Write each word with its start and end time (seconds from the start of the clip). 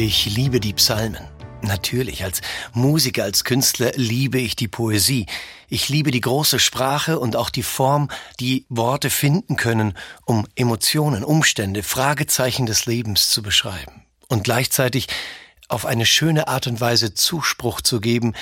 Ich 0.00 0.26
liebe 0.26 0.60
die 0.60 0.74
Psalmen. 0.74 1.26
Natürlich, 1.60 2.22
als 2.22 2.40
Musiker, 2.72 3.24
als 3.24 3.42
Künstler 3.42 3.90
liebe 3.96 4.38
ich 4.38 4.54
die 4.54 4.68
Poesie. 4.68 5.26
Ich 5.68 5.88
liebe 5.88 6.12
die 6.12 6.20
große 6.20 6.60
Sprache 6.60 7.18
und 7.18 7.34
auch 7.34 7.50
die 7.50 7.64
Form, 7.64 8.08
die 8.38 8.64
Worte 8.68 9.10
finden 9.10 9.56
können, 9.56 9.98
um 10.24 10.46
Emotionen, 10.54 11.24
Umstände, 11.24 11.82
Fragezeichen 11.82 12.64
des 12.64 12.86
Lebens 12.86 13.30
zu 13.30 13.42
beschreiben. 13.42 14.04
Und 14.28 14.44
gleichzeitig 14.44 15.08
auf 15.66 15.84
eine 15.84 16.06
schöne 16.06 16.46
Art 16.46 16.68
und 16.68 16.80
Weise 16.80 17.14
Zuspruch 17.14 17.80
zu 17.80 18.00
geben, 18.00 18.34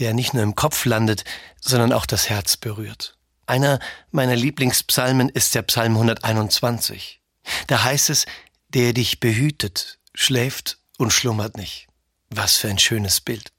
der 0.00 0.12
nicht 0.12 0.34
nur 0.34 0.42
im 0.42 0.56
Kopf 0.56 0.84
landet, 0.84 1.24
sondern 1.58 1.94
auch 1.94 2.04
das 2.04 2.28
Herz 2.28 2.58
berührt. 2.58 3.16
Einer 3.46 3.78
meiner 4.10 4.36
Lieblingspsalmen 4.36 5.30
ist 5.30 5.54
der 5.54 5.62
Psalm 5.62 5.94
121. 5.94 7.22
Da 7.66 7.82
heißt 7.82 8.10
es, 8.10 8.26
der 8.68 8.92
dich 8.92 9.20
behütet, 9.20 10.00
schläft 10.12 10.78
und 10.98 11.12
schlummert 11.12 11.56
nicht. 11.56 11.86
Was 12.28 12.56
für 12.56 12.68
ein 12.68 12.78
schönes 12.78 13.22
Bild. 13.22 13.52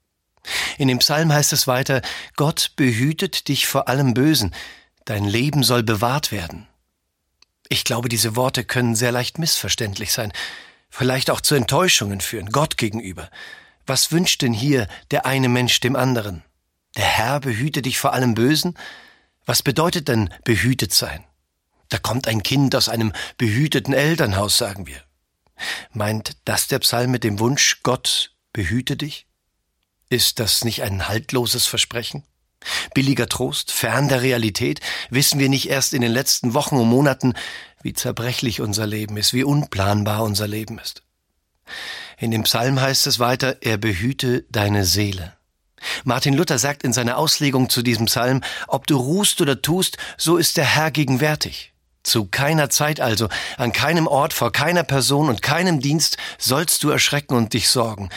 In 0.78 0.88
dem 0.88 1.00
Psalm 1.00 1.34
heißt 1.34 1.54
es 1.54 1.66
weiter, 1.66 2.02
Gott 2.36 2.73
behütet 2.76 3.48
dich 3.48 3.66
vor 3.66 3.88
allem 3.88 4.14
Bösen, 4.14 4.54
dein 5.06 5.26
Leben 5.26 5.64
soll 5.64 5.81
bewahrt 5.81 6.31
werden. 6.31 6.68
Ich 7.68 7.84
glaube, 7.84 8.09
diese 8.09 8.36
Worte 8.36 8.64
können 8.64 8.96
sehr 8.96 9.12
leicht 9.12 9.40
missverständlich 9.40 10.12
sein, 10.14 10.31
vielleicht 10.90 11.30
auch 11.30 11.42
zu 11.42 11.56
Enttäuschungen 11.56 12.22
führen, 12.22 12.52
Gott 12.52 12.78
gegenüber. 12.78 13.30
Was 13.86 14.12
wünscht 14.12 14.42
denn 14.42 14.53
hier 14.53 14.88
der 15.12 15.26
eine 15.26 15.50
Mensch 15.50 15.80
dem 15.80 15.96
anderen? 15.96 16.44
Der 16.96 17.06
Herr 17.06 17.40
behüte 17.40 17.81
dich 17.81 18.00
vor 18.00 18.14
allem 18.14 18.34
Bösen? 18.34 18.78
Was 19.46 19.64
bedeutet 19.64 20.08
denn 20.08 20.34
behütet 20.44 20.94
sein? 20.94 21.24
Da 21.90 21.98
kommt 21.98 22.28
ein 22.28 22.44
Kind 22.44 22.76
aus 22.76 22.90
einem 22.90 23.14
behüteten 23.38 23.94
Elternhaus, 23.94 24.58
sagen 24.58 24.86
wir. 24.86 25.02
Meint 25.92 26.38
das 26.46 26.68
der 26.68 26.80
Psalm 26.80 27.12
mit 27.12 27.24
dem 27.24 27.40
Wunsch, 27.40 27.82
Gott 27.84 28.34
behüte 28.54 28.98
dich? 28.98 29.28
Ist 30.10 30.40
das 30.40 30.64
nicht 30.64 30.82
ein 30.84 31.08
haltloses 31.08 31.66
Versprechen? 31.66 32.24
Billiger 32.94 33.30
Trost, 33.30 33.72
fern 33.72 34.10
der 34.10 34.22
Realität, 34.22 34.82
wissen 35.10 35.40
wir 35.40 35.50
nicht 35.50 35.70
erst 35.70 35.94
in 35.94 36.02
den 36.02 36.12
letzten 36.12 36.54
Wochen 36.54 36.76
und 36.76 36.90
Monaten, 36.90 37.34
wie 37.82 37.94
zerbrechlich 37.94 38.60
unser 38.60 38.86
Leben 38.86 39.18
ist, 39.18 39.34
wie 39.34 39.44
unplanbar 39.44 40.24
unser 40.24 40.48
Leben 40.48 40.80
ist. 40.80 41.04
In 42.18 42.32
dem 42.32 42.44
Psalm 42.44 42.82
heißt 42.82 43.08
es 43.08 43.20
weiter, 43.20 43.58
er 43.62 43.78
behüte 43.78 44.46
deine 44.50 44.84
Seele. 44.84 45.38
Martin 46.04 46.34
Luther 46.34 46.60
sagt 46.60 46.84
in 46.84 46.92
seiner 46.92 47.18
Auslegung 47.18 47.70
zu 47.70 47.82
diesem 47.82 48.08
Psalm, 48.08 48.42
ob 48.68 48.88
du 48.88 48.98
ruhst 48.98 49.40
oder 49.40 49.62
tust, 49.62 49.98
so 50.18 50.36
ist 50.36 50.58
der 50.58 50.66
Herr 50.66 50.92
gegenwärtig. 50.92 51.74
Zu 52.10 52.26
keiner 52.26 52.72
Zeit 52.72 53.02
also, 53.02 53.30
an 53.58 53.72
keinem 53.72 54.08
Ort, 54.08 54.34
vor 54.34 54.52
keiner 54.52 54.82
Person 54.82 55.30
und 55.30 55.44
keinem 55.44 55.80
Dienst 55.80 56.18
sollst 56.40 56.84
du 56.84 56.90
erschrecken 56.90 57.36
und 57.36 57.54
dich 57.54 57.70
sorgen. 57.70 58.10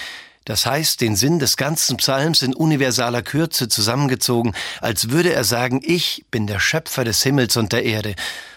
Das 0.46 0.64
heißt, 0.64 1.02
den 1.02 1.14
Sinn 1.14 1.38
des 1.38 1.58
ganzen 1.58 1.98
Psalms 1.98 2.40
in 2.40 2.54
universaler 2.54 3.20
Kürze 3.20 3.68
zusammengezogen, 3.68 4.54
als 4.80 5.10
würde 5.10 5.34
er 5.34 5.44
sagen, 5.44 5.82
ich 5.84 6.24
bin 6.30 6.46
der 6.46 6.58
Schöpfer 6.58 7.04
des 7.04 7.22
Himmels 7.22 7.58
und 7.58 7.74
der 7.74 7.84
Erde 7.84 8.14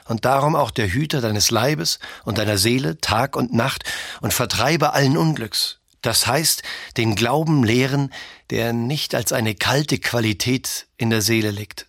und 0.07 0.24
darum 0.24 0.56
auch 0.56 0.72
der 0.72 0.88
Hüter 0.88 1.19
deines 1.19 1.51
Leibes 1.51 2.00
und 2.24 2.38
deiner 2.38 2.57
Seele 2.57 3.01
Tag 3.01 3.35
und 3.35 3.53
Nacht 3.53 3.84
und 4.22 4.34
Vertreiber 4.34 4.94
allen 4.94 5.18
Unglücks. 5.18 5.79
Das 6.01 6.28
heißt, 6.28 6.63
den 6.95 7.16
Glauben 7.16 7.66
lehren, 7.66 8.13
der 8.51 8.72
nicht 8.72 9.13
als 9.13 9.34
eine 9.34 9.53
kalte 9.53 10.00
Qualität 10.00 10.88
in 10.95 11.09
der 11.09 11.22
Seele 11.22 11.51
liegt. 11.51 11.88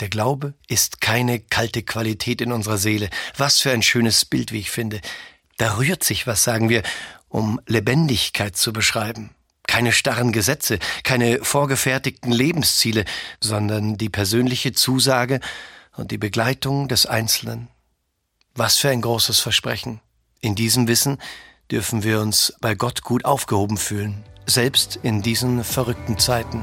Der 0.00 0.08
Glaube 0.08 0.54
ist 0.68 1.00
keine 1.00 1.40
kalte 1.40 1.82
Qualität 1.82 2.40
in 2.40 2.52
unserer 2.52 2.78
Seele. 2.78 3.08
Was 3.36 3.60
für 3.60 3.72
ein 3.72 3.82
schönes 3.82 4.24
Bild, 4.24 4.52
wie 4.52 4.60
ich 4.60 4.70
finde. 4.70 5.00
Da 5.56 5.78
rührt 5.78 6.04
sich 6.04 6.26
was, 6.26 6.44
sagen 6.44 6.68
wir, 6.68 6.82
um 7.28 7.60
Lebendigkeit 7.66 8.56
zu 8.56 8.72
beschreiben. 8.72 9.30
Keine 9.66 9.92
starren 9.92 10.32
Gesetze, 10.32 10.78
keine 11.02 11.42
vorgefertigten 11.42 12.30
Lebensziele, 12.30 13.04
sondern 13.40 13.96
die 13.96 14.10
persönliche 14.10 14.72
Zusage 14.72 15.40
und 15.96 16.10
die 16.10 16.18
Begleitung 16.18 16.88
des 16.88 17.06
Einzelnen. 17.06 17.68
Was 18.54 18.76
für 18.76 18.90
ein 18.90 19.02
großes 19.02 19.40
Versprechen. 19.40 20.00
In 20.40 20.54
diesem 20.54 20.88
Wissen 20.88 21.18
dürfen 21.70 22.04
wir 22.04 22.20
uns 22.20 22.54
bei 22.60 22.74
Gott 22.74 23.02
gut 23.02 23.24
aufgehoben 23.24 23.76
fühlen, 23.76 24.22
selbst 24.46 25.00
in 25.02 25.22
diesen 25.22 25.64
verrückten 25.64 26.18
Zeiten. 26.18 26.62